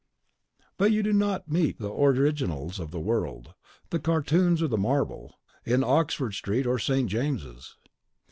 [0.79, 3.49] But you do not meet the originals of the words,
[3.91, 7.07] the cartoons, or the marble, in Oxford Street or St.
[7.07, 7.77] James's.